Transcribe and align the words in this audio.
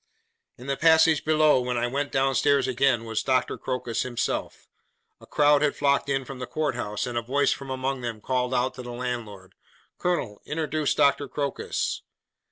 In 0.57 0.65
the 0.65 0.75
passage 0.75 1.23
below, 1.23 1.59
when 1.61 1.77
I 1.77 1.85
went 1.85 2.11
down 2.11 2.33
stairs 2.33 2.67
again, 2.67 3.05
was 3.05 3.21
Dr. 3.21 3.55
Crocus 3.55 4.01
himself. 4.01 4.67
A 5.19 5.27
crowd 5.27 5.61
had 5.61 5.75
flocked 5.75 6.09
in 6.09 6.25
from 6.25 6.39
the 6.39 6.47
Court 6.47 6.73
House, 6.73 7.05
and 7.05 7.19
a 7.19 7.21
voice 7.21 7.51
from 7.51 7.69
among 7.69 8.01
them 8.01 8.19
called 8.19 8.51
out 8.55 8.73
to 8.73 8.81
the 8.81 8.91
landlord, 8.93 9.53
'Colonel! 9.99 10.41
introduce 10.43 10.95
Doctor 10.95 11.27
Crocus. 11.27 12.01